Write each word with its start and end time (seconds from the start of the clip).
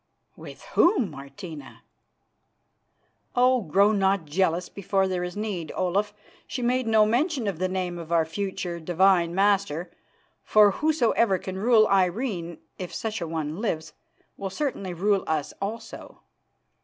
"With 0.35 0.63
whom, 0.73 1.11
Martina?" 1.11 1.83
"Oh! 3.35 3.61
grow 3.61 3.91
not 3.91 4.25
jealous 4.25 4.67
before 4.67 5.07
there 5.07 5.23
is 5.23 5.37
need, 5.37 5.71
Olaf. 5.75 6.11
She 6.47 6.63
made 6.63 6.87
no 6.87 7.05
mention 7.05 7.45
of 7.45 7.59
the 7.59 7.69
name 7.69 7.99
of 7.99 8.11
our 8.11 8.25
future 8.25 8.79
divine 8.79 9.35
master, 9.35 9.91
for 10.43 10.71
whosoever 10.71 11.37
can 11.37 11.59
rule 11.59 11.85
Irene, 11.87 12.57
if 12.79 12.91
such 12.91 13.21
a 13.21 13.27
one 13.27 13.59
lives, 13.61 13.93
will 14.37 14.49
certainly 14.49 14.95
rule 14.95 15.23
us 15.27 15.53
also. 15.61 16.21